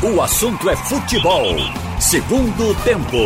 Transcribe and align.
O 0.00 0.22
assunto 0.22 0.70
é 0.70 0.76
futebol. 0.76 1.56
Segundo 1.98 2.72
tempo. 2.84 3.16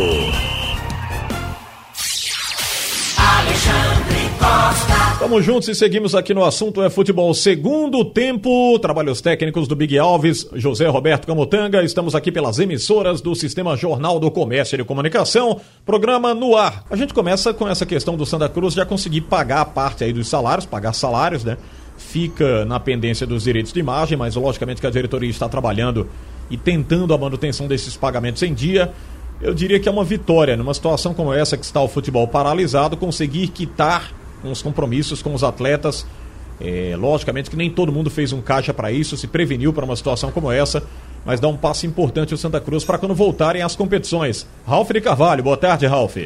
Alexandre 3.19 4.31
Costa. 4.39 5.13
Estamos 5.13 5.45
juntos 5.45 5.69
e 5.69 5.75
seguimos 5.75 6.15
aqui 6.15 6.33
no 6.33 6.43
assunto 6.43 6.83
é 6.83 6.89
futebol. 6.89 7.35
Segundo 7.35 8.03
tempo, 8.07 8.79
trabalhos 8.79 9.21
técnicos 9.21 9.69
do 9.69 9.77
Big 9.77 9.99
Alves, 9.99 10.49
José 10.55 10.89
Roberto 10.89 11.27
Camutanga. 11.27 11.85
Estamos 11.85 12.15
aqui 12.15 12.33
pelas 12.33 12.59
emissoras 12.59 13.21
do 13.21 13.35
Sistema 13.35 13.77
Jornal 13.77 14.19
do 14.19 14.31
Comércio 14.31 14.81
e 14.81 14.85
Comunicação. 14.85 15.61
Programa 15.85 16.33
no 16.33 16.57
ar. 16.57 16.87
A 16.89 16.97
gente 16.97 17.13
começa 17.13 17.53
com 17.53 17.69
essa 17.69 17.85
questão 17.85 18.17
do 18.17 18.25
Santa 18.25 18.49
Cruz 18.49 18.73
já 18.73 18.87
conseguir 18.87 19.21
pagar 19.21 19.61
a 19.61 19.67
parte 19.67 20.05
aí 20.05 20.13
dos 20.13 20.27
salários, 20.27 20.65
pagar 20.65 20.95
salários, 20.95 21.45
né? 21.45 21.59
Fica 22.09 22.65
na 22.65 22.79
pendência 22.79 23.27
dos 23.27 23.45
direitos 23.45 23.73
de 23.73 23.81
imagem, 23.81 24.19
mas 24.19 24.35
logicamente 24.35 24.81
que 24.81 24.87
a 24.87 24.91
diretoria 24.91 25.31
está 25.31 25.49
trabalhando 25.49 26.09
e 26.51 26.57
tentando 26.57 27.15
a 27.15 27.19
manutenção 27.19 27.67
desses 27.67 27.97
pagamentos 27.97 28.43
em 28.43 28.53
dia. 28.53 28.93
Eu 29.41 29.55
diria 29.55 29.81
que 29.81 29.89
é 29.89 29.93
uma 29.93 30.05
vitória 30.05 30.57
numa 30.57 30.75
situação 30.75 31.15
como 31.15 31.33
essa 31.33 31.57
que 31.57 31.65
está 31.65 31.81
o 31.81 31.89
futebol 31.89 32.29
paralisado, 32.29 32.97
conseguir 32.97 33.49
quitar 33.49 34.13
uns 34.45 34.61
compromissos 34.63 35.23
com 35.23 35.35
os 35.35 35.43
atletas. 35.43 36.07
É, 36.61 36.95
logicamente 36.97 37.51
que 37.51 37.57
nem 37.57 37.71
todo 37.71 37.91
mundo 37.91 38.11
fez 38.11 38.33
um 38.33 38.41
caixa 38.41 38.73
para 38.73 38.93
isso, 38.93 39.17
se 39.17 39.27
preveniu 39.27 39.73
para 39.73 39.85
uma 39.85 39.97
situação 39.97 40.31
como 40.31 40.53
essa, 40.53 40.83
mas 41.25 41.41
dá 41.41 41.49
um 41.49 41.57
passo 41.57 41.87
importante 41.87 42.35
o 42.35 42.39
Santa 42.39 42.61
Cruz 42.61 42.85
para 42.85 42.99
quando 42.99 43.15
voltarem 43.15 43.63
às 43.63 43.75
competições. 43.75 44.47
Ralf 44.67 44.91
de 44.91 45.01
Carvalho, 45.01 45.43
boa 45.43 45.57
tarde, 45.57 45.87
Ralf. 45.87 46.17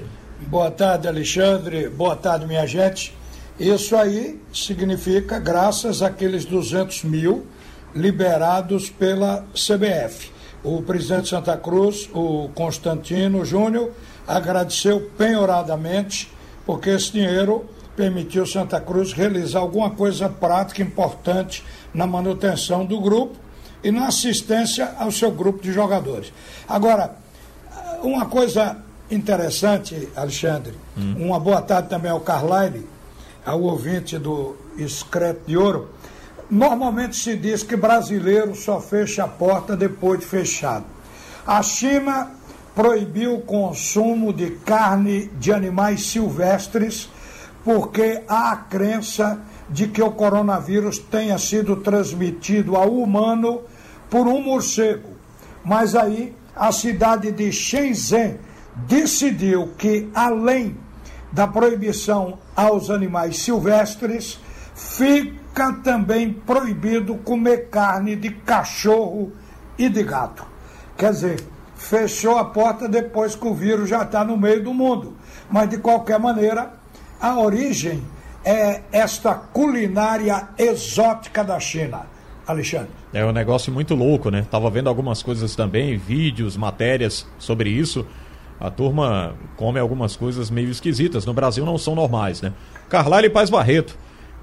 Boa 0.40 0.70
tarde, 0.70 1.08
Alexandre. 1.08 1.88
Boa 1.88 2.14
tarde, 2.14 2.46
minha 2.46 2.66
gente. 2.66 3.15
Isso 3.58 3.96
aí 3.96 4.40
significa 4.52 5.38
graças 5.38 6.02
àqueles 6.02 6.44
200 6.44 7.04
mil 7.04 7.46
liberados 7.94 8.90
pela 8.90 9.44
CBF. 9.54 10.30
O 10.62 10.82
presidente 10.82 11.24
de 11.24 11.28
Santa 11.30 11.56
Cruz, 11.56 12.08
o 12.12 12.50
Constantino 12.54 13.44
Júnior, 13.44 13.92
agradeceu 14.26 15.10
penhoradamente, 15.16 16.30
porque 16.66 16.90
esse 16.90 17.12
dinheiro 17.12 17.64
permitiu 17.96 18.44
Santa 18.44 18.78
Cruz 18.78 19.12
realizar 19.12 19.60
alguma 19.60 19.90
coisa 19.90 20.28
prática 20.28 20.82
importante 20.82 21.64
na 21.94 22.06
manutenção 22.06 22.84
do 22.84 23.00
grupo 23.00 23.36
e 23.82 23.90
na 23.90 24.08
assistência 24.08 24.92
ao 24.98 25.10
seu 25.10 25.30
grupo 25.30 25.62
de 25.62 25.72
jogadores. 25.72 26.32
Agora, 26.68 27.16
uma 28.02 28.26
coisa 28.26 28.76
interessante, 29.10 30.08
Alexandre, 30.14 30.74
hum. 30.96 31.14
uma 31.26 31.40
boa 31.40 31.62
tarde 31.62 31.88
também 31.88 32.10
ao 32.10 32.20
Carlyle, 32.20 32.86
ao 33.46 33.62
ouvinte 33.62 34.18
do 34.18 34.56
Excreto 34.76 35.42
de 35.46 35.56
Ouro. 35.56 35.88
Normalmente 36.50 37.16
se 37.16 37.36
diz 37.36 37.62
que 37.62 37.76
brasileiro 37.76 38.54
só 38.56 38.80
fecha 38.80 39.24
a 39.24 39.28
porta 39.28 39.76
depois 39.76 40.18
de 40.18 40.26
fechado. 40.26 40.84
A 41.46 41.62
China 41.62 42.32
proibiu 42.74 43.36
o 43.36 43.40
consumo 43.40 44.32
de 44.32 44.50
carne 44.50 45.30
de 45.38 45.52
animais 45.52 46.06
silvestres 46.06 47.08
porque 47.64 48.22
há 48.28 48.52
a 48.52 48.56
crença 48.56 49.40
de 49.68 49.88
que 49.88 50.02
o 50.02 50.10
coronavírus 50.10 50.98
tenha 50.98 51.38
sido 51.38 51.76
transmitido 51.76 52.76
ao 52.76 52.92
humano 52.92 53.62
por 54.10 54.26
um 54.26 54.40
morcego. 54.40 55.10
Mas 55.64 55.94
aí 55.94 56.34
a 56.54 56.70
cidade 56.70 57.32
de 57.32 57.50
Shenzhen 57.50 58.38
decidiu 58.86 59.70
que, 59.78 60.08
além 60.14 60.76
da 61.36 61.46
proibição 61.46 62.38
aos 62.56 62.88
animais 62.88 63.40
silvestres, 63.40 64.40
fica 64.74 65.70
também 65.84 66.32
proibido 66.32 67.16
comer 67.16 67.68
carne 67.68 68.16
de 68.16 68.30
cachorro 68.30 69.30
e 69.76 69.86
de 69.86 70.02
gato. 70.02 70.46
Quer 70.96 71.10
dizer, 71.10 71.44
fechou 71.74 72.38
a 72.38 72.44
porta 72.46 72.88
depois 72.88 73.34
que 73.34 73.46
o 73.46 73.52
vírus 73.52 73.86
já 73.86 74.02
está 74.02 74.24
no 74.24 74.34
meio 74.34 74.64
do 74.64 74.72
mundo. 74.72 75.12
Mas, 75.50 75.68
de 75.68 75.76
qualquer 75.76 76.18
maneira, 76.18 76.72
a 77.20 77.38
origem 77.38 78.02
é 78.42 78.80
esta 78.90 79.34
culinária 79.34 80.48
exótica 80.56 81.44
da 81.44 81.60
China. 81.60 82.06
Alexandre. 82.46 82.88
É 83.12 83.22
um 83.26 83.32
negócio 83.32 83.70
muito 83.70 83.94
louco, 83.94 84.30
né? 84.30 84.46
Tava 84.50 84.70
vendo 84.70 84.88
algumas 84.88 85.22
coisas 85.22 85.54
também, 85.54 85.98
vídeos, 85.98 86.56
matérias 86.56 87.26
sobre 87.38 87.68
isso. 87.68 88.06
A 88.58 88.70
turma 88.70 89.34
come 89.56 89.78
algumas 89.78 90.16
coisas 90.16 90.50
meio 90.50 90.70
esquisitas. 90.70 91.26
No 91.26 91.34
Brasil 91.34 91.64
não 91.64 91.76
são 91.76 91.94
normais, 91.94 92.40
né? 92.40 92.52
Carlyle 92.88 93.30
Paz 93.30 93.50
Barreto 93.50 93.96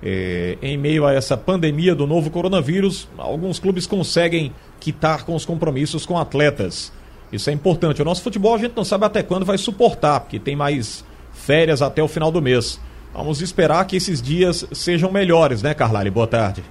é, 0.03 0.57
em 0.62 0.78
meio 0.78 1.06
a 1.06 1.13
essa 1.13 1.38
pandemia 1.38 1.96
do 1.96 2.06
novo 2.06 2.29
coronavírus, 2.29 3.07
alguns 3.18 3.57
clubes 3.57 3.88
conseguem 3.88 4.53
quitar 4.79 5.24
com 5.24 5.34
os 5.34 5.46
compromissos 5.46 6.06
com 6.06 6.18
atletas. 6.18 6.91
Isso 7.31 7.50
é 7.50 7.53
importante. 7.53 8.01
O 8.01 8.06
nosso 8.06 8.22
futebol 8.22 8.53
a 8.53 8.57
gente 8.57 8.75
não 8.75 8.84
sabe 8.84 9.06
até 9.06 9.24
quando 9.24 9.46
vai 9.46 9.57
suportar, 9.57 10.19
porque 10.19 10.38
tem 10.40 10.56
mais 10.56 11.06
férias 11.31 11.81
até 11.81 12.03
o 12.03 12.07
final 12.07 12.31
do 12.31 12.41
mês. 12.41 12.80
Vamos 13.13 13.41
esperar 13.41 13.85
que 13.85 13.95
esses 13.95 14.22
dias 14.22 14.68
sejam 14.74 15.09
melhores, 15.09 15.63
né, 15.63 15.74
Carlyle? 15.74 16.09
Boa 16.09 16.28
tarde. 16.28 16.63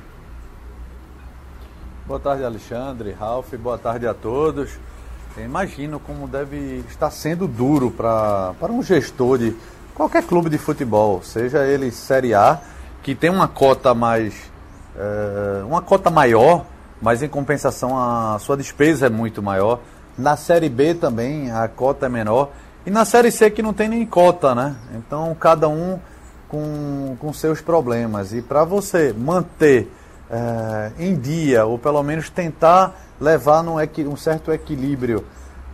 Boa 2.06 2.20
tarde, 2.20 2.44
Alexandre, 2.44 3.12
Ralf, 3.12 3.54
boa 3.54 3.78
tarde 3.78 4.06
a 4.06 4.12
todos. 4.12 4.78
Eu 5.36 5.44
imagino 5.44 5.98
como 5.98 6.28
deve 6.28 6.84
estar 6.88 7.10
sendo 7.10 7.48
duro 7.48 7.90
para 7.90 8.54
um 8.70 8.82
gestor 8.82 9.38
de 9.38 9.56
qualquer 9.94 10.22
clube 10.24 10.50
de 10.50 10.58
futebol, 10.58 11.22
seja 11.22 11.64
ele 11.66 11.90
Série 11.90 12.34
A 12.34 12.60
que 13.02 13.14
tem 13.14 13.30
uma 13.30 13.48
cota 13.48 13.94
mais. 13.94 14.34
É, 14.96 15.64
uma 15.64 15.80
cota 15.80 16.10
maior, 16.10 16.66
mas 17.00 17.22
em 17.22 17.28
compensação 17.28 17.98
a 17.98 18.38
sua 18.38 18.56
despesa 18.56 19.06
é 19.06 19.10
muito 19.10 19.42
maior. 19.42 19.80
Na 20.16 20.36
Série 20.36 20.68
B 20.68 20.94
também 20.94 21.50
a 21.50 21.66
cota 21.66 22.06
é 22.06 22.08
menor. 22.08 22.50
E 22.84 22.90
na 22.90 23.04
Série 23.04 23.30
C 23.30 23.50
que 23.50 23.62
não 23.62 23.72
tem 23.72 23.88
nem 23.88 24.04
cota, 24.04 24.54
né? 24.54 24.76
Então 24.94 25.34
cada 25.40 25.68
um 25.68 25.98
com, 26.46 27.16
com 27.18 27.32
seus 27.32 27.60
problemas. 27.60 28.34
E 28.34 28.42
para 28.42 28.64
você 28.64 29.14
manter 29.14 29.90
é, 30.30 30.92
em 30.98 31.16
dia, 31.16 31.64
ou 31.64 31.78
pelo 31.78 32.02
menos 32.02 32.28
tentar 32.28 32.94
levar 33.22 33.62
num, 33.62 33.76
um 34.10 34.16
certo 34.16 34.52
equilíbrio 34.52 35.24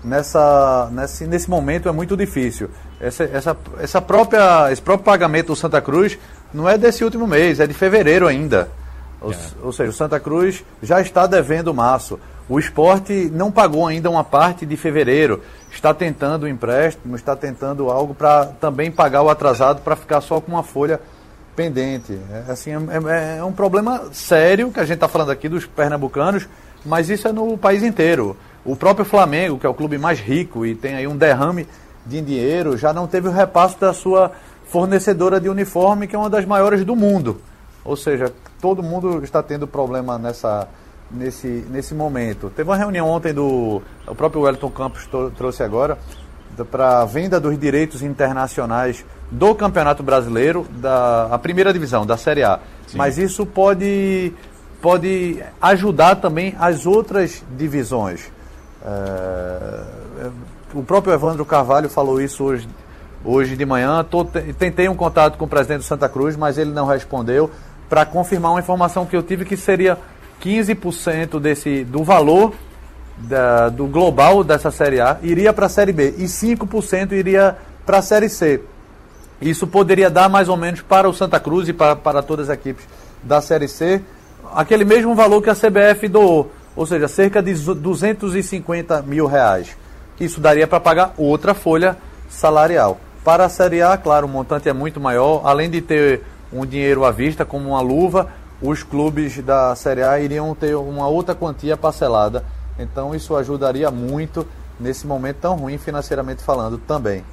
nessa, 0.05 0.89
nesse, 0.93 1.27
nesse 1.27 1.49
momento 1.49 1.89
é 1.89 1.93
muito 1.93 2.17
difícil. 2.17 2.69
Essa, 3.01 3.25
essa, 3.25 3.57
essa 3.81 4.03
própria, 4.03 4.71
esse 4.71 4.83
próprio 4.83 5.05
pagamento 5.05 5.47
do 5.49 5.57
Santa 5.57 5.81
Cruz 5.81 6.19
não 6.53 6.69
é 6.69 6.77
desse 6.77 7.03
último 7.03 7.27
mês, 7.27 7.59
é 7.59 7.67
de 7.67 7.73
fevereiro 7.73 8.27
ainda. 8.27 8.69
Ou, 9.21 9.33
é. 9.33 9.37
ou, 9.63 9.73
seja, 9.73 9.91
o 9.91 9.95
Santa 9.95 10.21
Cruz 10.21 10.63
já 10.83 11.01
está 11.01 11.27
devendo 11.27 11.73
março. 11.73 12.21
O 12.49 12.59
esporte 12.59 13.31
não 13.33 13.51
pagou 13.51 13.87
ainda 13.87 14.11
uma 14.11 14.25
parte 14.25 14.67
de 14.67 14.77
fevereiro. 14.77 15.43
Está 15.71 15.93
tentando 15.93 16.45
o 16.45 16.49
empréstimo, 16.49 17.17
está 17.17 17.35
tentando 17.35 17.91
algo 17.91 18.15
para 18.15 18.47
também 18.47 18.91
pagar 18.91 19.23
o 19.23 19.29
atrasado 19.29 19.83
para 19.83 19.97
ficar 19.97 20.21
só 20.21 20.41
com 20.41 20.53
uma 20.53 20.63
folha 20.63 21.01
pendente. 21.55 22.19
É, 22.33 22.53
assim, 22.53 22.71
é, 22.71 23.37
é, 23.37 23.39
é 23.39 23.45
um 23.45 23.53
problema 23.53 24.05
sério 24.13 24.71
que 24.71 24.81
a 24.81 24.85
gente 24.85 24.95
está 24.95 25.09
falando 25.09 25.31
aqui 25.31 25.49
dos 25.49 25.67
pernambucanos, 25.67 26.49
mas 26.85 27.11
isso 27.11 27.29
é 27.29 27.33
no 27.33 27.57
país 27.57 27.83
inteiro. 27.83 28.37
O 28.65 28.77
próprio 28.77 29.05
Flamengo, 29.05 29.59
que 29.59 29.67
é 29.67 29.69
o 29.69 29.75
clube 29.75 29.99
mais 29.99 30.21
rico 30.21 30.67
e 30.67 30.75
tem 30.75 30.95
aí 30.95 31.07
um 31.07 31.17
derrame 31.17 31.67
de 32.05 32.21
dinheiro, 32.21 32.77
já 32.77 32.93
não 32.93 33.07
teve 33.07 33.29
o 33.29 33.33
repasse 33.33 33.79
da 33.79 33.93
sua 33.93 34.33
fornecedora 34.67 35.41
de 35.41 35.49
uniforme, 35.49 36.07
que 36.07 36.15
é 36.15 36.19
uma 36.19 36.31
das 36.31 36.45
maiores 36.45 36.85
do 36.85 36.95
mundo. 36.95 37.41
Ou 37.85 37.97
seja, 37.97 38.33
todo 38.61 38.83
mundo 38.83 39.25
está 39.25 39.43
tendo 39.43 39.67
problema 39.67 40.19
nessa, 40.19 40.69
nesse, 41.11 41.65
nesse 41.71 41.95
momento. 41.95 42.51
Teve 42.55 42.69
uma 42.69 42.77
reunião 42.77 43.09
ontem 43.09 43.33
do. 43.33 43.83
O 44.07 44.15
próprio 44.15 44.43
Wellington 44.43 44.71
Campos 44.71 45.09
trouxe 45.37 45.63
agora 45.63 45.99
para 46.71 47.03
a 47.03 47.05
venda 47.05 47.39
dos 47.39 47.59
direitos 47.59 48.03
internacionais 48.03 49.05
do 49.31 49.55
Campeonato 49.55 50.03
Brasileiro, 50.03 50.67
da 50.71 51.29
a 51.31 51.39
primeira 51.39 51.73
divisão, 51.73 52.05
da 52.05 52.17
Série 52.17 52.43
A. 52.43 52.59
Sim. 52.87 52.99
Mas 52.99 53.19
isso 53.19 53.47
pode, 53.47 54.33
pode 54.81 55.43
ajudar 55.61 56.17
também 56.17 56.55
as 56.59 56.87
outras 56.87 57.43
divisões. 57.57 58.31
É, 58.85 60.31
o 60.75 60.83
próprio 60.83 61.13
Evandro 61.13 61.45
Carvalho 61.45 61.89
falou 61.89 62.21
isso 62.21 62.45
hoje 62.45 62.69
hoje 63.25 63.57
de 63.57 63.67
manhã. 63.67 64.05
Tô, 64.05 64.25
tentei 64.25 64.89
um 64.89 64.95
contato 64.95 65.37
com 65.37 65.45
o 65.45 65.49
presidente 65.49 65.79
do 65.79 65.85
Santa 65.85 66.09
Cruz, 66.09 66.37
mas 66.37 66.59
ele 66.59 66.71
não 66.71 66.87
respondeu 66.87 67.51
para 67.89 68.05
confirmar 68.05 68.53
uma 68.53 68.61
informação 68.61 69.07
que 69.07 69.17
eu 69.17 69.23
tive 69.23 69.45
que 69.45 69.57
seria 69.57 69.99
15% 70.43 71.41
desse, 71.41 71.85
do 71.85 72.05
valor 72.05 72.55
da, 73.17 73.69
do 73.69 73.87
global 73.87 74.45
dessa 74.45 74.71
Série 74.71 75.01
A 75.01 75.19
iria 75.23 75.53
para 75.53 75.67
a 75.67 75.69
Série 75.69 75.93
B 75.93 76.15
e 76.19 76.25
5% 76.25 77.13
iria 77.13 77.57
para 77.85 77.99
a 77.99 78.03
Série 78.03 78.29
C. 78.29 78.61
Isso 79.41 79.67
poderia 79.67 80.11
dar 80.11 80.29
mais 80.29 80.49
ou 80.49 80.57
menos 80.57 80.83
para 80.83 81.09
o 81.09 81.15
Santa 81.15 81.41
Cruz 81.41 81.69
e 81.69 81.73
para, 81.73 81.97
para 81.97 82.23
todas 82.23 82.51
as 82.51 82.55
equipes 82.55 82.85
da 83.23 83.41
Série 83.41 83.69
C 83.69 84.03
aquele 84.55 84.85
mesmo 84.85 85.15
valor 85.15 85.43
que 85.43 85.51
a 85.51 85.55
CBF 85.55 86.09
doou, 86.09 86.51
ou 86.75 86.87
seja, 86.87 87.09
cerca 87.09 87.43
de 87.43 87.55
250 87.55 89.03
mil 89.03 89.27
reais. 89.27 89.77
Isso 90.21 90.41
daria 90.41 90.67
para 90.67 90.81
pagar 90.81 91.15
outra 91.17 91.55
folha 91.55 91.97
salarial. 92.29 93.01
Para 93.25 93.45
a 93.45 93.49
Série 93.49 93.83
A, 93.83 93.97
claro, 93.97 94.27
o 94.27 94.31
montante 94.31 94.69
é 94.69 94.73
muito 94.73 95.01
maior. 95.01 95.43
Além 95.45 95.69
de 95.71 95.81
ter 95.81 96.23
um 96.53 96.65
dinheiro 96.65 97.05
à 97.05 97.11
vista, 97.11 97.45
como 97.45 97.71
uma 97.71 97.81
luva, 97.81 98.29
os 98.61 98.83
clubes 98.83 99.39
da 99.43 99.75
Série 99.77 100.03
A 100.03 100.19
iriam 100.21 100.55
ter 100.55 100.75
uma 100.75 101.07
outra 101.07 101.35
quantia 101.35 101.77
parcelada 101.77 102.45
Então 102.79 103.15
isso 103.15 103.37
ajudaria 103.37 103.91
muito 103.91 104.47
nesse 104.81 105.07
momento 105.07 105.37
tão 105.37 105.57
ruim 105.57 105.79
financeiramente 105.79 106.43
falando 106.43 106.79
também. 106.79 107.25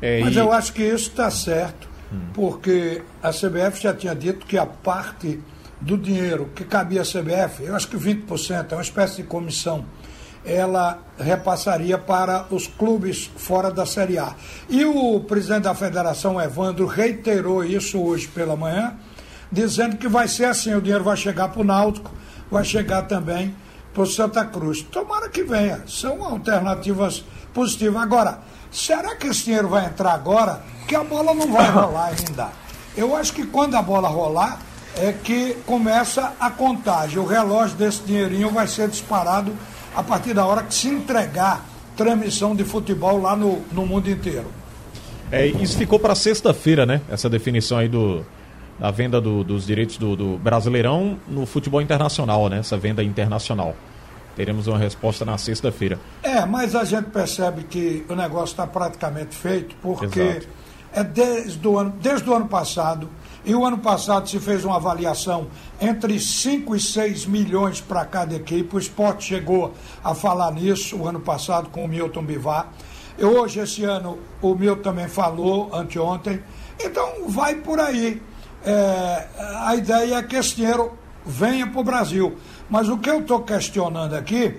É, 0.00 0.20
Mas 0.20 0.36
eu 0.36 0.52
acho 0.52 0.72
que 0.72 0.82
isso 0.82 1.10
está 1.10 1.30
certo, 1.30 1.88
hum. 2.12 2.20
porque 2.34 3.02
a 3.22 3.30
CBF 3.30 3.82
já 3.82 3.94
tinha 3.94 4.14
dito 4.14 4.44
que 4.44 4.58
a 4.58 4.66
parte 4.66 5.40
do 5.84 5.98
dinheiro 5.98 6.50
que 6.54 6.64
cabia 6.64 7.02
à 7.02 7.04
CBF, 7.04 7.62
eu 7.62 7.76
acho 7.76 7.88
que 7.88 7.96
20%, 7.96 8.72
é 8.72 8.74
uma 8.74 8.82
espécie 8.82 9.16
de 9.16 9.24
comissão, 9.24 9.84
ela 10.42 10.98
repassaria 11.18 11.98
para 11.98 12.46
os 12.50 12.66
clubes 12.66 13.30
fora 13.36 13.70
da 13.70 13.84
Série 13.84 14.18
A. 14.18 14.34
E 14.68 14.84
o 14.84 15.20
presidente 15.20 15.64
da 15.64 15.74
federação, 15.74 16.40
Evandro, 16.40 16.86
reiterou 16.86 17.62
isso 17.62 18.00
hoje 18.00 18.28
pela 18.28 18.56
manhã, 18.56 18.94
dizendo 19.52 19.96
que 19.96 20.08
vai 20.08 20.26
ser 20.26 20.46
assim: 20.46 20.74
o 20.74 20.80
dinheiro 20.80 21.04
vai 21.04 21.16
chegar 21.16 21.48
para 21.48 21.60
o 21.60 21.64
Náutico, 21.64 22.10
vai 22.50 22.64
chegar 22.64 23.02
também 23.02 23.54
para 23.92 24.02
o 24.02 24.06
Santa 24.06 24.44
Cruz. 24.44 24.82
Tomara 24.82 25.28
que 25.28 25.44
venha, 25.44 25.82
são 25.86 26.24
alternativas 26.24 27.24
positivas. 27.52 28.02
Agora, 28.02 28.40
será 28.70 29.16
que 29.16 29.26
esse 29.26 29.44
dinheiro 29.44 29.68
vai 29.68 29.86
entrar 29.86 30.12
agora? 30.12 30.62
Que 30.88 30.96
a 30.96 31.04
bola 31.04 31.34
não 31.34 31.52
vai 31.52 31.68
rolar 31.70 32.06
ainda. 32.06 32.48
Eu 32.96 33.14
acho 33.16 33.32
que 33.32 33.46
quando 33.46 33.74
a 33.76 33.82
bola 33.82 34.08
rolar, 34.08 34.60
é 34.96 35.12
que 35.12 35.54
começa 35.66 36.34
a 36.38 36.50
contagem. 36.50 37.18
O 37.18 37.26
relógio 37.26 37.76
desse 37.76 38.02
dinheirinho 38.02 38.50
vai 38.50 38.66
ser 38.66 38.88
disparado 38.88 39.52
a 39.94 40.02
partir 40.02 40.34
da 40.34 40.44
hora 40.46 40.62
que 40.62 40.74
se 40.74 40.88
entregar 40.88 41.64
transmissão 41.96 42.54
de 42.54 42.64
futebol 42.64 43.20
lá 43.20 43.36
no, 43.36 43.62
no 43.72 43.86
mundo 43.86 44.10
inteiro. 44.10 44.46
É, 45.30 45.46
isso 45.46 45.76
ficou 45.76 45.98
para 45.98 46.14
sexta-feira, 46.14 46.84
né? 46.84 47.00
Essa 47.08 47.28
definição 47.28 47.78
aí 47.78 47.88
do, 47.88 48.24
da 48.78 48.90
venda 48.90 49.20
do, 49.20 49.42
dos 49.42 49.66
direitos 49.66 49.96
do, 49.96 50.14
do, 50.14 50.38
Brasileirão 50.38 51.18
no 51.26 51.46
futebol 51.46 51.80
internacional, 51.80 52.48
né? 52.48 52.58
Essa 52.58 52.76
venda 52.76 53.02
internacional. 53.02 53.74
Teremos 54.36 54.66
uma 54.66 54.78
resposta 54.78 55.24
na 55.24 55.38
sexta-feira. 55.38 55.98
É, 56.22 56.44
mas 56.44 56.74
a 56.74 56.84
gente 56.84 57.06
percebe 57.06 57.62
que 57.64 58.04
o 58.08 58.16
negócio 58.16 58.52
está 58.52 58.66
praticamente 58.66 59.36
feito, 59.36 59.76
porque 59.80 60.20
Exato. 60.20 60.48
é 60.92 61.04
desde 61.04 61.66
o, 61.66 61.78
ano, 61.78 61.94
desde 62.00 62.28
o 62.28 62.34
ano 62.34 62.48
passado 62.48 63.08
e 63.44 63.54
o 63.54 63.64
ano 63.64 63.78
passado 63.78 64.28
se 64.28 64.40
fez 64.40 64.64
uma 64.64 64.76
avaliação 64.76 65.48
entre 65.80 66.18
5 66.18 66.74
e 66.74 66.80
6 66.80 67.26
milhões 67.26 67.80
para 67.80 68.04
cada 68.04 68.34
equipe. 68.34 68.74
O 68.74 68.78
esporte 68.78 69.24
chegou 69.24 69.74
a 70.02 70.14
falar 70.14 70.50
nisso 70.52 70.96
o 70.96 71.06
ano 71.06 71.20
passado 71.20 71.68
com 71.68 71.84
o 71.84 71.88
Milton 71.88 72.24
Bivar. 72.24 72.68
E 73.18 73.24
hoje, 73.24 73.60
esse 73.60 73.84
ano, 73.84 74.18
o 74.40 74.54
Milton 74.54 74.82
também 74.82 75.08
falou, 75.08 75.70
anteontem. 75.74 76.42
Então, 76.80 77.28
vai 77.28 77.56
por 77.56 77.78
aí. 77.78 78.20
É, 78.64 79.26
a 79.60 79.76
ideia 79.76 80.16
é 80.16 80.22
que 80.22 80.36
esse 80.36 80.56
dinheiro 80.56 80.92
venha 81.24 81.66
para 81.66 81.80
o 81.80 81.84
Brasil. 81.84 82.38
Mas 82.68 82.88
o 82.88 82.96
que 82.96 83.10
eu 83.10 83.20
estou 83.20 83.42
questionando 83.42 84.14
aqui 84.14 84.58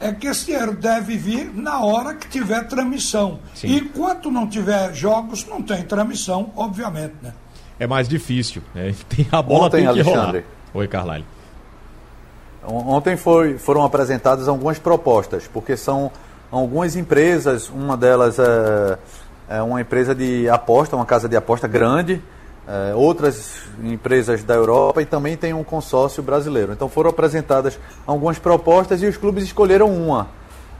é 0.00 0.10
que 0.10 0.26
esse 0.26 0.46
dinheiro 0.46 0.74
deve 0.74 1.16
vir 1.18 1.54
na 1.54 1.80
hora 1.80 2.14
que 2.14 2.28
tiver 2.28 2.66
transmissão. 2.66 3.40
Sim. 3.54 3.68
E 3.68 3.78
enquanto 3.78 4.30
não 4.30 4.48
tiver 4.48 4.92
jogos, 4.94 5.46
não 5.46 5.62
tem 5.62 5.82
transmissão, 5.82 6.50
obviamente, 6.56 7.14
né? 7.22 7.34
É 7.82 7.86
mais 7.86 8.08
difícil. 8.08 8.62
Né? 8.74 8.94
Tem, 9.08 9.26
a 9.32 9.42
bola 9.42 9.66
Ontem, 9.66 9.78
tem 9.78 9.82
que 9.82 10.00
Alexandre, 10.00 10.40
rolar. 10.40 10.44
Oi, 10.74 10.88
Carlyle. 10.88 11.24
Ontem 12.64 13.16
foi, 13.16 13.58
foram 13.58 13.84
apresentadas 13.84 14.46
algumas 14.46 14.78
propostas, 14.78 15.48
porque 15.52 15.76
são 15.76 16.12
algumas 16.50 16.94
empresas, 16.94 17.68
uma 17.68 17.96
delas 17.96 18.38
é, 18.38 18.98
é 19.48 19.62
uma 19.62 19.80
empresa 19.80 20.14
de 20.14 20.48
aposta, 20.48 20.94
uma 20.94 21.04
casa 21.04 21.28
de 21.28 21.34
aposta 21.34 21.66
grande, 21.66 22.22
é, 22.68 22.94
outras 22.94 23.62
empresas 23.82 24.44
da 24.44 24.54
Europa 24.54 25.02
e 25.02 25.04
também 25.04 25.36
tem 25.36 25.52
um 25.52 25.64
consórcio 25.64 26.22
brasileiro. 26.22 26.72
Então 26.72 26.88
foram 26.88 27.10
apresentadas 27.10 27.80
algumas 28.06 28.38
propostas 28.38 29.02
e 29.02 29.06
os 29.06 29.16
clubes 29.16 29.42
escolheram 29.42 29.92
uma. 29.92 30.28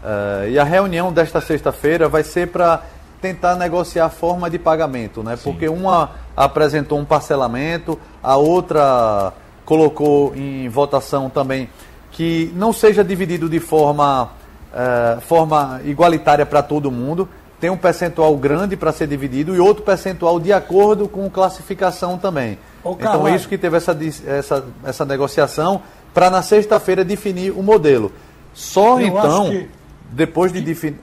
É, 0.05 0.51
e 0.51 0.59
a 0.61 0.65
reunião 0.65 1.13
desta 1.13 1.41
sexta-feira 1.41 2.09
vai 2.09 2.23
ser 2.23 2.47
para 2.47 2.85
tentar 3.21 3.57
negociar 3.57 4.07
a 4.07 4.11
forma 4.11 4.49
de 4.49 4.59
pagamento, 4.59 5.23
né? 5.23 5.37
Sim. 5.37 5.51
Porque 5.51 5.69
uma 5.69 6.11
apresentou 6.37 6.99
um 6.99 7.05
parcelamento, 7.05 7.99
a 8.23 8.37
outra 8.37 9.33
colocou 9.65 10.35
em 10.35 10.69
votação 10.69 11.31
também 11.31 11.69
que 12.11 12.53
não 12.55 12.73
seja 12.73 13.03
dividido 13.03 13.49
de 13.49 13.59
forma, 13.59 14.25
uh, 14.25 15.21
forma 15.23 15.81
igualitária 15.85 16.45
para 16.45 16.63
todo 16.63 16.91
mundo. 16.91 17.29
Tem 17.59 17.71
um 17.71 17.77
percentual 17.77 18.37
grande 18.37 18.77
para 18.77 18.93
ser 18.93 19.07
dividido 19.07 19.55
e 19.55 19.61
outro 19.61 19.83
percentual 19.83 20.39
de 20.39 20.53
acordo 20.53 21.09
com 21.09 21.31
classificação 21.31 22.19
também. 22.19 22.59
Ô, 22.85 22.93
então, 22.93 23.27
é 23.27 23.35
isso 23.35 23.49
que 23.49 23.57
teve 23.57 23.77
essa, 23.77 23.97
essa, 24.27 24.65
essa 24.85 25.05
negociação 25.05 25.83
para 26.13 26.29
na 26.29 26.43
sexta-feira 26.43 27.05
definir 27.05 27.51
o 27.53 27.63
modelo. 27.63 28.13
Só 28.53 29.01
Eu 29.01 29.07
então, 29.07 29.51
que... 29.51 29.71
depois 30.11 30.53
de 30.53 30.61
definir 30.61 30.99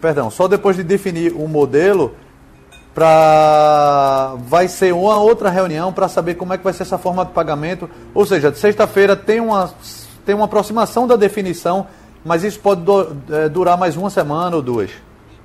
perdão, 0.00 0.30
só 0.30 0.46
depois 0.46 0.76
de 0.76 0.84
definir 0.84 1.32
o 1.32 1.48
modelo, 1.48 2.14
para 2.94 4.36
vai 4.46 4.68
ser 4.68 4.94
uma 4.94 5.16
outra 5.16 5.50
reunião 5.50 5.92
para 5.92 6.08
saber 6.08 6.36
como 6.36 6.54
é 6.54 6.58
que 6.58 6.62
vai 6.62 6.72
ser 6.72 6.84
essa 6.84 6.96
forma 6.96 7.24
de 7.24 7.32
pagamento. 7.32 7.90
Ou 8.14 8.24
seja, 8.24 8.54
sexta-feira 8.54 9.16
tem 9.16 9.40
uma, 9.40 9.74
tem 10.24 10.34
uma 10.34 10.44
aproximação 10.44 11.06
da 11.06 11.16
definição, 11.16 11.88
mas 12.24 12.44
isso 12.44 12.60
pode 12.60 12.82
do, 12.82 13.16
é, 13.30 13.48
durar 13.48 13.76
mais 13.76 13.96
uma 13.96 14.10
semana 14.10 14.54
ou 14.56 14.62
duas. 14.62 14.90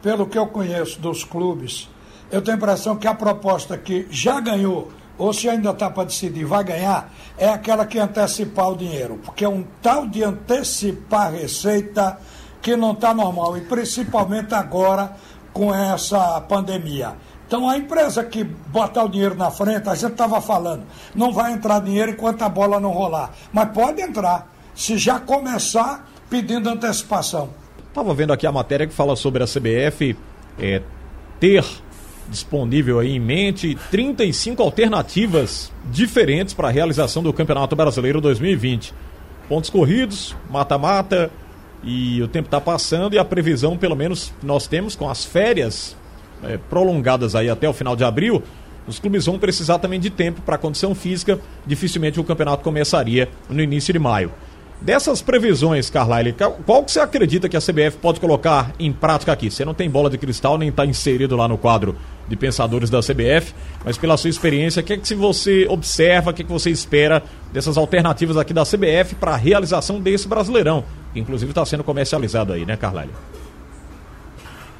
Pelo 0.02 0.28
que 0.28 0.38
eu 0.38 0.48
conheço 0.48 1.02
dos 1.02 1.24
clubes, 1.24 1.90
eu 2.32 2.42
tenho 2.42 2.56
a 2.56 2.58
impressão 2.58 2.96
que 2.96 3.08
a 3.08 3.16
proposta 3.16 3.78
que 3.78 4.08
já 4.12 4.40
ganhou, 4.40 4.90
ou 5.18 5.34
se 5.34 5.50
ainda 5.50 5.72
está 5.72 5.90
para 5.90 6.06
decidir, 6.06 6.46
vai 6.46 6.64
ganhar, 6.64 7.12
é 7.38 7.50
aquela 7.50 7.86
que 7.86 7.98
antecipar 7.98 8.70
o 8.70 8.78
dinheiro. 8.78 9.20
Porque 9.26 9.44
é 9.44 9.50
um 9.50 9.66
tal 9.82 10.08
de 10.08 10.24
antecipar 10.24 11.34
receita 11.34 12.18
que 12.62 12.76
não 12.76 12.92
está 12.92 13.14
normal, 13.14 13.58
e 13.58 13.62
principalmente 13.62 14.54
agora 14.54 15.14
com 15.52 15.74
essa 15.74 16.40
pandemia. 16.42 17.16
Então 17.50 17.68
a 17.68 17.76
empresa 17.76 18.24
que 18.24 18.44
botar 18.44 19.06
o 19.06 19.10
dinheiro 19.10 19.34
na 19.34 19.50
frente, 19.50 19.90
a 19.90 19.96
gente 19.96 20.12
estava 20.12 20.40
falando, 20.40 20.84
não 21.16 21.34
vai 21.34 21.52
entrar 21.52 21.80
dinheiro 21.80 22.12
enquanto 22.12 22.44
a 22.44 22.48
bola 22.48 22.80
não 22.80 22.92
rolar. 22.92 23.32
Mas 23.52 23.72
pode 23.72 24.00
entrar, 24.04 24.54
se 24.76 25.00
já 25.00 25.20
começar 25.20 26.08
pedindo 26.30 26.70
antecipação. 26.70 27.50
Estava 27.88 28.14
vendo 28.14 28.32
aqui 28.34 28.46
a 28.46 28.52
matéria 28.52 28.86
que 28.86 28.94
fala 28.94 29.16
sobre 29.16 29.42
a 29.42 29.48
CBF 29.48 30.16
é, 30.60 30.84
ter 31.40 31.66
disponível 32.28 33.00
aí 33.00 33.16
em 33.16 33.20
mente 33.20 33.76
35 33.90 34.62
alternativas 34.62 35.72
diferentes 35.86 36.54
para 36.54 36.68
a 36.68 36.72
realização 36.72 37.24
do 37.24 37.34
Campeonato 37.34 37.76
Brasileiro 37.76 38.22
2020. 38.22 38.94
Pontos 39.48 39.72
corridos, 39.72 40.36
mata-mata, 40.52 41.32
e 41.84 42.22
o 42.22 42.28
tempo 42.28 42.46
está 42.46 42.62
passando 42.62 43.16
e 43.16 43.18
a 43.18 43.26
previsão, 43.26 43.76
pelo 43.76 43.96
menos, 43.96 44.32
nós 44.44 44.68
temos 44.68 44.96
com 44.96 45.10
as 45.10 45.26
férias 45.26 45.98
é, 46.44 46.58
prolongadas 46.58 47.36
aí 47.36 47.50
até 47.50 47.68
o 47.68 47.74
final 47.74 47.96
de 47.96 48.04
abril, 48.04 48.42
os 48.88 48.98
clubes 48.98 49.26
vão 49.26 49.38
precisar 49.38 49.78
também 49.78 50.00
de 50.00 50.10
tempo 50.10 50.42
para 50.42 50.58
condição 50.58 50.96
física. 50.96 51.40
Dificilmente 51.66 52.20
o 52.20 52.24
campeonato 52.24 52.64
começaria 52.64 53.30
no 53.48 53.62
início 53.62 53.94
de 53.94 54.00
maio. 54.00 54.32
Dessas 54.82 55.22
previsões, 55.22 55.90
Carlyle, 55.90 56.34
qual 56.66 56.86
que 56.86 56.92
você 56.92 57.02
acredita 57.02 57.50
que 57.50 57.58
a 57.58 57.60
CBF 57.60 57.98
pode 58.02 58.20
colocar 58.20 58.72
em 58.80 58.94
prática 58.94 59.34
aqui? 59.34 59.52
Você 59.52 59.66
não 59.66 59.74
tem 59.74 59.90
bola 59.90 60.10
de 60.10 60.18
cristal, 60.18 60.58
nem 60.58 60.70
está 60.70 60.86
inserido 60.86 61.36
lá 61.36 61.50
no 61.50 61.58
quadro 61.58 61.98
de 62.30 62.36
pensadores 62.38 62.90
da 62.90 63.02
CBF, 63.02 63.54
mas 63.84 63.98
pela 63.98 64.16
sua 64.16 64.30
experiência, 64.30 64.82
o 64.82 64.84
que 64.84 64.94
é 64.94 64.98
que 64.98 65.14
você 65.14 65.68
observa, 65.70 66.32
o 66.32 66.34
que, 66.34 66.44
é 66.44 66.46
que 66.46 66.52
você 66.52 66.70
espera 66.70 67.22
dessas 67.52 67.78
alternativas 67.78 68.38
aqui 68.38 68.54
da 68.54 68.64
CBF 68.64 69.16
para 69.20 69.34
a 69.34 69.38
realização 69.38 70.00
desse 70.00 70.30
Brasileirão, 70.30 70.86
que 71.14 71.20
inclusive 71.20 71.52
está 71.52 71.66
sendo 71.66 71.84
comercializado 71.84 72.54
aí, 72.54 72.66
né, 72.66 72.78
Carlyle? 72.78 73.12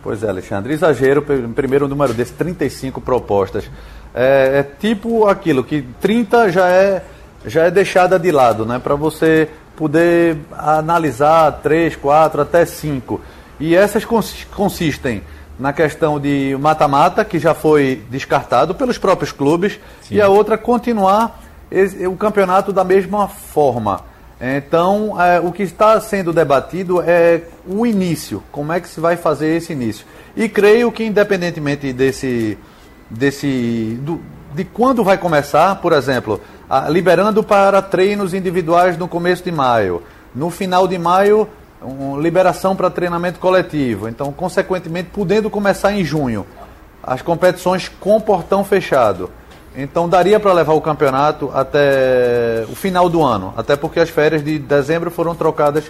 Pois 0.02 0.24
é, 0.24 0.30
Alexandre, 0.30 0.74
exagero, 0.74 1.22
primeiro 1.54 1.88
número 1.88 2.14
desse, 2.14 2.34
35 2.34 3.02
propostas. 3.02 3.70
É, 4.14 4.60
é 4.60 4.64
tipo 4.64 5.28
aquilo, 5.28 5.64
que 5.64 5.82
30 6.00 6.52
já 6.52 6.70
é, 6.70 7.04
já 7.46 7.64
é 7.64 7.72
deixada 7.72 8.18
de 8.18 8.32
lado, 8.32 8.66
né, 8.66 8.80
para 8.80 8.96
você 8.96 9.50
poder 9.76 10.38
analisar 10.58 11.52
3, 11.64 11.96
4, 11.96 12.42
até 12.42 12.66
5. 12.66 13.20
E 13.60 13.76
essas 13.76 14.06
consistem 14.06 15.22
na 15.60 15.74
questão 15.74 16.20
de 16.20 16.56
mata-mata, 16.60 17.26
que 17.26 17.38
já 17.38 17.54
foi 17.54 18.02
descartado 18.10 18.74
pelos 18.74 18.98
próprios 18.98 19.34
clubes, 19.34 19.78
Sim. 20.02 20.16
e 20.16 20.22
a 20.22 20.30
outra 20.30 20.58
continuar 20.58 21.42
o 22.10 22.16
campeonato 22.16 22.72
da 22.72 22.84
mesma 22.84 23.28
forma. 23.28 24.02
Então, 24.42 25.22
é, 25.22 25.40
o 25.40 25.52
que 25.52 25.64
está 25.64 26.00
sendo 26.00 26.32
debatido 26.32 27.02
é 27.02 27.42
o 27.68 27.86
início, 27.86 28.42
como 28.52 28.72
é 28.72 28.80
que 28.80 28.88
se 28.88 29.00
vai 29.00 29.18
fazer 29.18 29.58
esse 29.58 29.74
início. 29.74 30.06
E 30.36 30.48
creio 30.48 30.92
que, 30.92 31.04
independentemente 31.04 31.92
desse, 31.92 32.58
desse 33.10 34.00
do, 34.02 34.22
de 34.56 34.64
quando 34.64 35.04
vai 35.04 35.18
começar, 35.18 35.76
por 35.82 35.92
exemplo, 35.92 36.40
a, 36.70 36.88
liberando 36.88 37.44
para 37.44 37.82
treinos 37.82 38.34
individuais 38.34 38.98
no 38.98 39.10
começo 39.10 39.44
de 39.44 39.52
maio, 39.52 40.02
no 40.34 40.50
final 40.50 40.88
de 40.88 40.98
maio 40.98 41.48
uma 41.82 42.22
liberação 42.22 42.76
para 42.76 42.90
treinamento 42.90 43.40
coletivo. 43.40 44.08
Então, 44.08 44.32
consequentemente, 44.32 45.10
podendo 45.14 45.50
começar 45.50 45.94
em 45.94 46.04
junho 46.04 46.46
as 47.02 47.22
competições 47.22 47.88
com 47.88 48.20
portão 48.20 48.64
fechado. 48.64 49.30
Então, 49.82 50.10
daria 50.10 50.40
para 50.40 50.52
levar 50.52 50.74
o 50.74 50.82
campeonato 50.82 51.50
até 51.54 52.66
o 52.70 52.76
final 52.76 53.10
do 53.10 53.24
ano, 53.24 53.54
até 53.56 53.78
porque 53.78 54.00
as 54.00 54.10
férias 54.10 54.44
de 54.44 54.60
dezembro 54.60 55.10
foram 55.10 55.34
trocadas 55.34 55.90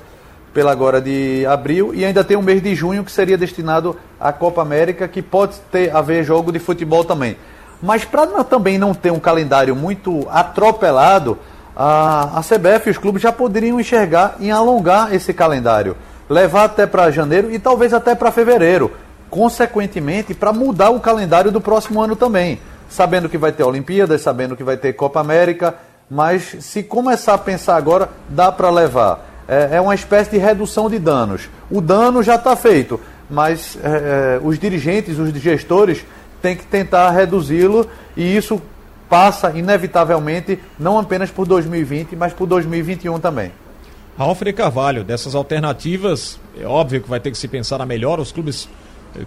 pela 0.53 0.71
agora 0.71 1.01
de 1.01 1.45
abril 1.47 1.91
e 1.93 2.05
ainda 2.05 2.23
tem 2.23 2.37
o 2.37 2.41
mês 2.41 2.61
de 2.61 2.75
junho 2.75 3.03
que 3.03 3.11
seria 3.11 3.37
destinado 3.37 3.95
à 4.19 4.31
Copa 4.31 4.61
América, 4.61 5.07
que 5.07 5.21
pode 5.21 5.55
ter 5.71 5.95
haver 5.95 6.23
jogo 6.23 6.51
de 6.51 6.59
futebol 6.59 7.03
também. 7.03 7.35
Mas 7.81 8.05
para 8.05 8.43
também 8.43 8.77
não 8.77 8.93
ter 8.93 9.11
um 9.11 9.19
calendário 9.19 9.75
muito 9.75 10.27
atropelado, 10.29 11.37
a, 11.75 12.39
a 12.39 12.41
CBF 12.41 12.87
e 12.87 12.91
os 12.91 12.97
clubes 12.97 13.21
já 13.21 13.31
poderiam 13.31 13.79
enxergar 13.79 14.35
em 14.39 14.51
alongar 14.51 15.13
esse 15.15 15.33
calendário, 15.33 15.95
levar 16.29 16.65
até 16.65 16.85
para 16.85 17.09
janeiro 17.09 17.51
e 17.51 17.57
talvez 17.57 17.93
até 17.93 18.13
para 18.13 18.31
fevereiro, 18.31 18.91
consequentemente 19.29 20.33
para 20.33 20.51
mudar 20.51 20.89
o 20.89 20.99
calendário 20.99 21.51
do 21.51 21.61
próximo 21.61 22.01
ano 22.01 22.15
também, 22.15 22.59
sabendo 22.89 23.29
que 23.29 23.37
vai 23.37 23.51
ter 23.51 23.63
Olimpíadas, 23.63 24.21
sabendo 24.21 24.57
que 24.57 24.63
vai 24.63 24.75
ter 24.75 24.93
Copa 24.93 25.19
América, 25.19 25.75
mas 26.09 26.57
se 26.59 26.83
começar 26.83 27.35
a 27.35 27.37
pensar 27.37 27.75
agora, 27.75 28.09
dá 28.27 28.51
para 28.51 28.69
levar 28.69 29.29
é, 29.49 29.77
é 29.77 29.81
uma 29.81 29.95
espécie 29.95 30.29
de 30.29 30.37
redução 30.37 30.87
de 30.87 30.99
danos. 30.99 31.49
O 31.71 31.81
dano 31.81 32.21
já 32.21 32.35
está 32.35 32.55
feito, 32.55 33.01
mas 33.27 33.77
é, 33.83 34.37
é, 34.37 34.39
os 34.43 34.59
dirigentes, 34.59 35.17
os 35.17 35.33
gestores, 35.33 36.05
têm 36.39 36.55
que 36.55 36.65
tentar 36.65 37.09
reduzi-lo 37.09 37.89
e 38.15 38.37
isso 38.37 38.61
passa, 39.09 39.51
inevitavelmente, 39.57 40.59
não 40.77 40.99
apenas 40.99 41.31
por 41.31 41.47
2020, 41.47 42.15
mas 42.15 42.31
por 42.31 42.45
2021 42.45 43.19
também. 43.19 43.51
Alfred 44.15 44.55
Carvalho, 44.55 45.03
dessas 45.03 45.33
alternativas, 45.33 46.39
é 46.59 46.67
óbvio 46.67 47.01
que 47.01 47.09
vai 47.09 47.19
ter 47.19 47.31
que 47.31 47.37
se 47.37 47.47
pensar 47.47 47.79
na 47.79 47.85
melhor, 47.87 48.19
os 48.19 48.31
clubes 48.31 48.69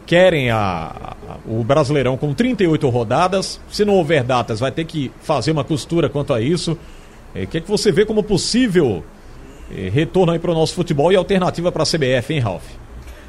querem 0.06 0.50
a, 0.50 1.16
a, 1.28 1.36
o 1.46 1.62
Brasileirão 1.64 2.16
com 2.16 2.32
38 2.32 2.88
rodadas, 2.88 3.60
se 3.70 3.84
não 3.84 3.94
houver 3.94 4.22
datas 4.22 4.60
vai 4.60 4.70
ter 4.70 4.84
que 4.84 5.10
fazer 5.22 5.50
uma 5.50 5.64
costura 5.64 6.08
quanto 6.08 6.32
a 6.32 6.40
isso. 6.40 6.78
O 7.34 7.46
que, 7.46 7.58
é 7.58 7.60
que 7.60 7.68
você 7.68 7.90
vê 7.90 8.04
como 8.04 8.22
possível 8.22 9.02
retorno 9.92 10.32
aí 10.32 10.38
para 10.38 10.50
o 10.50 10.54
nosso 10.54 10.74
futebol 10.74 11.10
e 11.12 11.16
alternativa 11.16 11.72
para 11.72 11.82
a 11.82 11.86
CBF, 11.86 12.34
hein, 12.34 12.40
Ralf? 12.40 12.62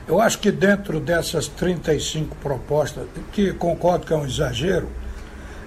Eu 0.06 0.20
acho 0.20 0.40
que 0.40 0.52
dentro 0.52 1.00
dessas 1.00 1.48
35 1.48 2.36
propostas, 2.38 3.08
que 3.32 3.54
concordo 3.54 4.06
que 4.06 4.14
é 4.14 4.18
um 4.18 4.26
exagero, 4.26 4.90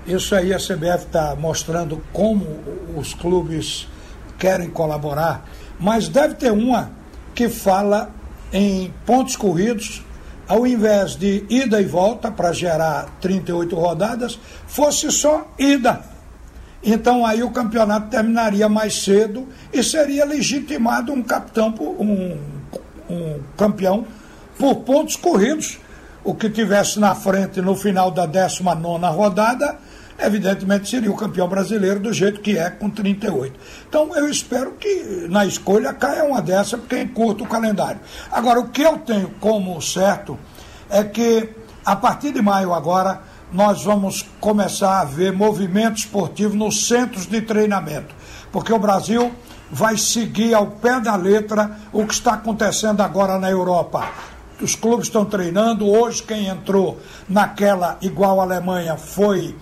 isso 0.06 0.34
aí 0.34 0.52
a 0.52 0.58
CBF 0.58 1.06
está 1.06 1.34
mostrando 1.34 2.02
como 2.12 2.46
os 2.94 3.14
clubes 3.14 3.88
querem 4.38 4.68
colaborar, 4.68 5.48
mas 5.80 6.08
deve 6.08 6.34
ter 6.34 6.52
uma 6.52 6.90
que 7.34 7.48
fala 7.48 8.10
em 8.52 8.92
pontos 9.06 9.36
corridos, 9.36 10.04
ao 10.48 10.66
invés 10.66 11.16
de 11.16 11.44
ida 11.48 11.80
e 11.80 11.84
volta 11.84 12.30
para 12.30 12.52
gerar 12.52 13.06
38 13.20 13.74
rodadas, 13.76 14.38
fosse 14.66 15.10
só 15.10 15.46
ida 15.58 16.16
então 16.86 17.26
aí 17.26 17.42
o 17.42 17.50
campeonato 17.50 18.08
terminaria 18.08 18.68
mais 18.68 19.02
cedo 19.02 19.48
e 19.72 19.82
seria 19.82 20.24
legitimado 20.24 21.12
um 21.12 21.20
capitão, 21.20 21.74
um, 21.80 22.38
um 23.10 23.40
campeão 23.56 24.06
por 24.56 24.76
pontos 24.76 25.16
corridos. 25.16 25.80
O 26.22 26.32
que 26.32 26.48
tivesse 26.48 27.00
na 27.00 27.12
frente 27.14 27.60
no 27.60 27.74
final 27.74 28.12
da 28.12 28.24
19 28.24 29.06
rodada, 29.06 29.76
evidentemente 30.18 30.88
seria 30.88 31.10
o 31.10 31.16
campeão 31.16 31.48
brasileiro 31.48 32.00
do 32.00 32.12
jeito 32.12 32.40
que 32.40 32.56
é, 32.56 32.70
com 32.70 32.88
38. 32.88 33.58
Então 33.88 34.14
eu 34.16 34.28
espero 34.28 34.72
que 34.72 35.26
na 35.28 35.44
escolha 35.44 35.92
caia 35.92 36.24
uma 36.24 36.40
dessa, 36.40 36.78
porque 36.78 37.00
encurta 37.00 37.42
o 37.42 37.46
calendário. 37.46 38.00
Agora, 38.30 38.60
o 38.60 38.68
que 38.68 38.82
eu 38.82 38.98
tenho 38.98 39.30
como 39.40 39.80
certo 39.80 40.38
é 40.88 41.04
que 41.04 41.50
a 41.84 41.94
partir 41.94 42.32
de 42.32 42.42
maio 42.42 42.72
agora 42.72 43.20
nós 43.52 43.84
vamos 43.84 44.24
começar 44.40 45.00
a 45.00 45.04
ver 45.04 45.32
movimento 45.32 45.98
esportivo 45.98 46.56
nos 46.56 46.88
centros 46.88 47.26
de 47.26 47.40
treinamento, 47.40 48.14
porque 48.50 48.72
o 48.72 48.78
Brasil 48.78 49.32
vai 49.70 49.96
seguir 49.96 50.54
ao 50.54 50.66
pé 50.66 51.00
da 51.00 51.16
letra 51.16 51.76
o 51.92 52.06
que 52.06 52.14
está 52.14 52.34
acontecendo 52.34 53.00
agora 53.00 53.38
na 53.38 53.50
Europa. 53.50 54.08
Os 54.60 54.74
clubes 54.74 55.06
estão 55.06 55.24
treinando. 55.24 55.86
Hoje, 55.86 56.22
quem 56.22 56.46
entrou 56.46 56.98
naquela 57.28 57.98
igual 58.00 58.40
à 58.40 58.44
Alemanha 58.44 58.96
foi 58.96 59.54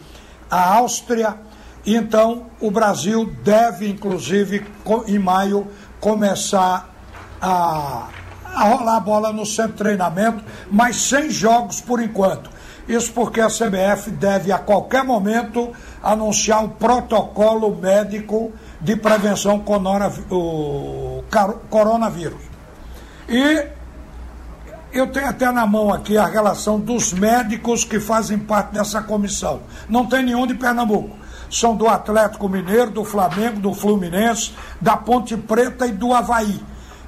a 0.55 0.75
Áustria. 0.77 1.37
Então, 1.85 2.47
o 2.61 2.71
Brasil 2.71 3.27
deve, 3.43 3.89
inclusive, 3.89 4.65
em 5.09 5.19
maio, 5.19 5.67
começar 6.01 6.89
a, 7.41 8.09
a 8.55 8.65
rolar 8.65 8.97
a 8.97 9.01
bola 9.01 9.33
no 9.33 9.45
centro 9.45 9.73
de 9.73 9.79
treinamento, 9.79 10.45
mas 10.71 10.97
sem 10.97 11.29
jogos 11.29 11.81
por 11.81 12.01
enquanto. 12.01 12.51
Isso 12.89 13.13
porque 13.13 13.41
a 13.41 13.49
CBF 13.49 14.11
deve 14.11 14.53
a 14.53 14.59
qualquer 14.59 15.03
momento 15.03 15.73
anunciar 16.03 16.63
um 16.63 16.69
protocolo 16.69 17.75
médico 17.75 18.53
de 18.81 18.95
prevenção 18.95 19.59
do 19.59 21.25
coronavírus. 21.69 22.43
E 23.29 23.67
eu 24.99 25.07
tenho 25.09 25.29
até 25.29 25.51
na 25.51 25.67
mão 25.67 25.93
aqui 25.93 26.17
a 26.17 26.27
relação 26.27 26.79
dos 26.79 27.13
médicos 27.13 27.85
que 27.85 27.99
fazem 28.01 28.39
parte 28.39 28.73
dessa 28.73 29.03
comissão. 29.03 29.61
Não 29.89 30.07
tem 30.07 30.25
nenhum 30.25 30.47
de 30.47 30.55
Pernambuco. 30.55 31.17
São 31.51 31.77
do 31.77 31.87
Atlético 31.87 32.49
Mineiro, 32.49 32.91
do 32.91 33.05
Flamengo, 33.05 33.61
do 33.61 33.75
Fluminense, 33.75 34.53
da 34.81 34.97
Ponte 34.97 35.37
Preta 35.37 35.87
e 35.87 35.93
do 35.93 36.13
Havaí 36.13 36.61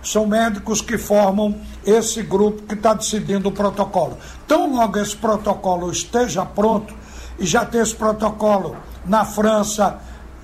são 0.07 0.25
médicos 0.25 0.81
que 0.81 0.97
formam 0.97 1.57
esse 1.85 2.23
grupo 2.23 2.62
que 2.62 2.75
está 2.75 2.95
decidindo 2.95 3.49
o 3.49 3.52
protocolo. 3.52 4.16
Tão 4.47 4.73
logo 4.73 4.99
esse 4.99 5.16
protocolo 5.16 5.90
esteja 5.90 6.45
pronto, 6.47 6.95
e 7.38 7.45
já 7.45 7.64
tem 7.64 7.81
esse 7.81 7.95
protocolo 7.95 8.76
na 9.05 9.25
França, 9.25 9.99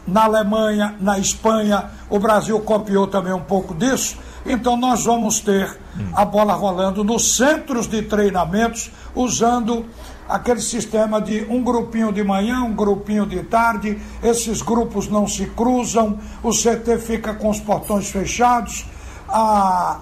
na 0.07 0.25
Alemanha, 0.25 0.97
na 1.01 1.19
Espanha, 1.19 1.91
o 2.11 2.19
Brasil 2.19 2.59
copiou 2.61 3.07
também 3.07 3.33
um 3.33 3.43
pouco 3.43 3.75
disso, 3.75 4.17
então 4.45 4.77
nós 4.77 5.05
vamos 5.05 5.41
ter 5.41 5.79
a 6.13 6.25
bola 6.25 6.55
rolando 6.55 7.05
nos 7.05 7.37
centros 7.37 7.87
de 7.87 8.03
treinamentos, 8.03 8.91
usando 9.15 9.87
aquele 10.29 10.61
sistema 10.61 11.21
de 11.21 11.47
um 11.49 11.63
grupinho 11.63 12.13
de 12.13 12.25
manhã, 12.25 12.63
um 12.63 12.75
grupinho 12.75 13.27
de 13.27 13.43
tarde, 13.43 13.99
esses 14.23 14.63
grupos 14.63 15.09
não 15.09 15.27
se 15.27 15.47
cruzam, 15.47 16.19
o 16.43 16.51
CT 16.51 16.99
fica 16.99 17.35
com 17.35 17.51
os 17.51 17.61
portões 17.61 18.11
fechados, 18.11 18.87
a, 19.29 20.01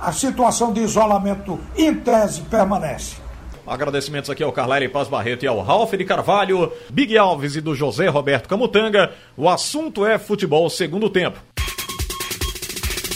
a 0.00 0.12
situação 0.12 0.72
de 0.72 0.80
isolamento 0.80 1.58
em 1.76 1.94
tese 1.94 2.42
permanece. 2.42 3.27
Agradecimentos 3.68 4.30
aqui 4.30 4.42
ao 4.42 4.52
Carlyle 4.52 4.88
Paz 4.88 5.08
Barreto 5.08 5.44
e 5.44 5.48
ao 5.48 5.60
Ralf 5.60 5.92
de 5.92 6.04
Carvalho, 6.04 6.72
Big 6.90 7.16
Alves 7.16 7.56
e 7.56 7.60
do 7.60 7.74
José 7.74 8.08
Roberto 8.08 8.48
Camutanga. 8.48 9.12
O 9.36 9.48
assunto 9.48 10.06
é 10.06 10.18
futebol 10.18 10.68
segundo 10.70 11.10
tempo. 11.10 11.38